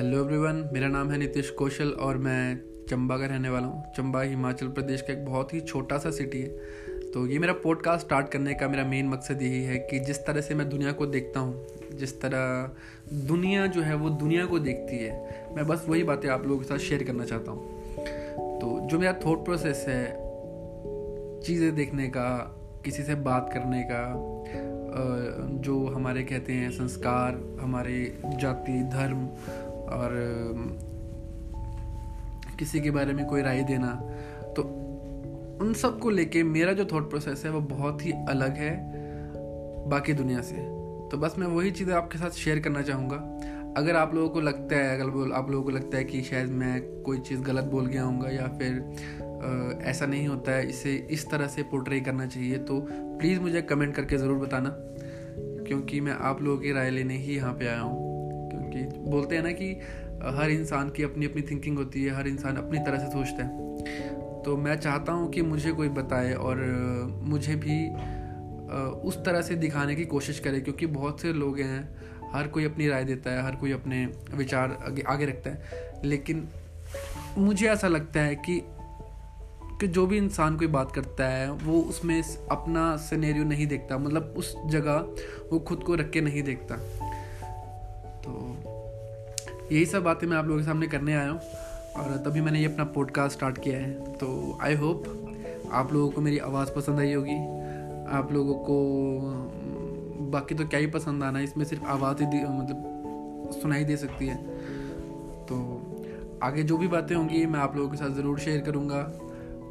[0.00, 2.56] Hello everyone मेरा नाम है नितिश कौशल और मैं
[2.90, 6.40] चंबा का रहने वाला हूँ। चंबा हिमाचल प्रदेश का एक बहुत ही छोटा सा सिटी
[6.40, 10.24] है। तो ये मेरा पॉडकास्ट स्टार्ट करने का मेरा मेन मकसद यही है कि जिस
[10.26, 12.70] तरह से मैं दुनिया को देखता हूँ, जिस तरह
[13.26, 16.68] दुनिया जो है वो दुनिया को देखती है, मैं बस वही बातें आप लोगों के
[16.68, 20.04] साथ शेयर करना चाहता हूँ। तो जो मेरा थॉट प्रोसेस है,
[21.42, 22.28] चीज़ें देखने का,
[22.84, 24.02] किसी से बात करने का
[25.60, 27.96] जो हमारे कहते हैं संस्कार, हमारे
[28.40, 29.28] जाति, धर्म
[29.92, 30.16] और
[32.58, 33.92] किसी के बारे में कोई राय देना
[34.56, 34.62] तो
[35.60, 38.72] उन सबको लेके मेरा जो थॉट प्रोसेस है वो बहुत ही अलग है
[39.88, 40.56] बाकी दुनिया से।
[41.10, 43.16] तो बस मैं वही चीज़ें आपके साथ शेयर करना चाहूँगा।
[43.76, 46.80] अगर आप लोगों को लगता है, अगर आप लोगों को लगता है कि शायद मैं
[47.02, 51.46] कोई चीज़ गलत बोल गया हूँ या फिर ऐसा नहीं होता है, इसे इस तरह
[51.46, 54.70] से पोर्ट्रे करना चाहिए तो प्लीज़ मुझे कमेंट करके ज़रूर बताना,
[55.66, 58.09] क्योंकि मैं आप लोगों की राय लेने ही यहाँ पे आया हूँ।
[58.70, 59.72] क्योंकि बोलते हैं ना कि
[60.38, 64.42] हर इंसान की अपनी अपनी थिंकिंग होती है, हर इंसान अपनी तरह से सोचता है।
[64.42, 66.56] तो मैं चाहता हूँ कि मुझे कोई बताए और
[67.22, 67.88] मुझे भी
[69.08, 71.88] उस तरह से दिखाने की कोशिश करे, क्योंकि बहुत से लोग हैं,
[72.32, 74.04] हर कोई अपनी राय देता है, हर कोई अपने
[74.34, 76.48] विचार आगे आगे रखता है। लेकिन
[77.38, 78.60] मुझे ऐसा लगता है कि
[79.80, 84.34] कि जो भी इंसान कोई बात करता है, वो उसमें अपना सिनेरियो नहीं देखता मतलब
[84.36, 84.96] उस जगह
[85.52, 86.74] वो खुद को रख के नहीं देखता।
[89.72, 91.40] यही सब बातें मैं आप लोगों के सामने करने आया हूँ।
[91.96, 95.04] और तभी मैंने ये अपना पॉडकास्ट स्टार्ट किया है। तो आई होप
[95.72, 97.36] आप लोगों को मेरी आवाज़ पसंद आई होगी।
[98.10, 98.76] आप लोगों को
[100.30, 104.36] बाकी तो क्या ही पसंद आना, इसमें सिर्फ़ आवाज़ ही मतलब सुनाई दे सकती है।
[105.46, 105.56] तो
[106.42, 109.02] आगे जो भी बातें होंगी, मैं आप लोगों के साथ ज़रूर शेयर करूँगा।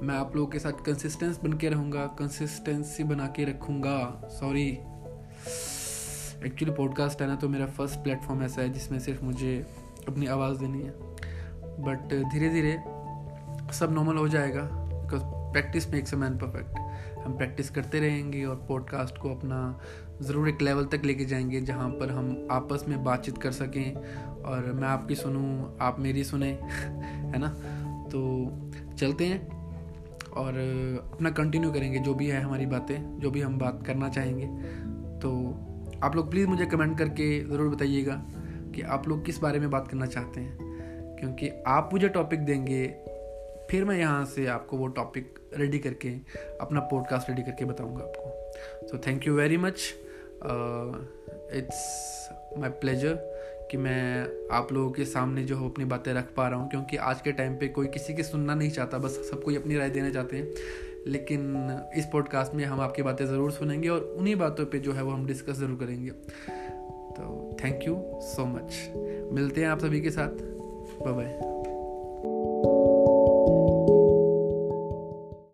[0.04, 4.68] मैं आप लोगों के साथ कंसिस्टेंस बन के रहूँगा कंसिस्टेंसी बना के रखूँगा। सॉरी
[6.46, 9.66] एक्चुअली पॉडकास्ट है ना तो मेरा फ़र्स्ट प्लेटफॉर्म ऐसा है, जिसमें सिर्फ़ मुझे
[10.10, 10.92] अपनी आवाज़ देनी है।
[11.80, 12.78] बट धीरे धीरे
[13.74, 16.80] सब नॉर्मल हो जाएगा because practice makes a man perfect
[17.20, 19.80] हम प्रैक्टिस करते रहेंगे और पॉडकास्ट को अपना
[20.22, 23.96] ज़रूर एक लेवल तक लेके जाएँगे, जहाँ पर हम आपस में बातचीत कर सकें
[24.44, 26.50] और मैं आपकी सुनूँ, आप मेरी सुने,
[27.32, 27.48] है ना?
[28.10, 28.52] तो
[28.96, 29.48] चलते हैं
[30.30, 30.54] और
[31.14, 34.46] अपना कंटिन्यू करेंगे, जो भी है हमारी बातें, जो भी हम बात करना चाहेंगे।
[35.20, 35.58] तो
[36.04, 38.22] आप लोग प्लीज़ मुझे कमेंट करके ज़रूर बताइएगा।
[38.80, 41.18] कि आप लोग किस बारे में बात करना चाहते हैं?
[41.20, 42.86] क्योंकि आप मुझे टॉपिक देंगे,
[43.72, 46.10] फिर मैं यहाँ से आपको वो टॉपिक रेडी करके,
[46.62, 49.94] अपना पॉडकास्ट रेडी करके बताऊँगा आपको। So thank you very much
[51.54, 53.14] it's my pleasure
[53.72, 56.98] कि मैं आप लोगों के सामने जो हो अपनी बातें रख पा रहा हूँ, क्योंकि
[56.98, 59.90] आज के टाइम पे कोई किसी की सुनना नहीं चाहता, बस सब कोई अपनी राय
[59.90, 60.48] देना चाहते हैं।
[61.08, 65.04] लेकिन इस पॉडकास्ट में हम आपकी बातें ज़रूर सुनेंगे और उन्हीं बातों पे जो है
[65.04, 66.12] वो हम डिस्कस ज़रूर करेंगे।
[67.22, 68.90] तो थैंक यू सो मच
[69.32, 70.30] मिलते हैं आप सभी के साथ.
[71.04, 71.59] Bye bye